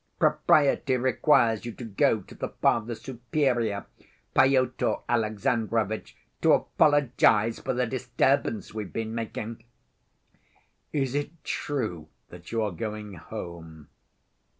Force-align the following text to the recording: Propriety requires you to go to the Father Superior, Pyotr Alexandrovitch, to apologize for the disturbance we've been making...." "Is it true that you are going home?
Propriety 0.17 0.97
requires 0.97 1.63
you 1.63 1.73
to 1.73 1.83
go 1.85 2.21
to 2.21 2.33
the 2.33 2.49
Father 2.49 2.95
Superior, 2.95 3.85
Pyotr 4.33 4.95
Alexandrovitch, 5.07 6.15
to 6.41 6.53
apologize 6.53 7.59
for 7.59 7.75
the 7.75 7.85
disturbance 7.85 8.73
we've 8.73 8.91
been 8.91 9.13
making...." 9.13 9.63
"Is 10.91 11.13
it 11.13 11.43
true 11.43 12.07
that 12.29 12.51
you 12.51 12.63
are 12.63 12.71
going 12.71 13.13
home? 13.13 13.89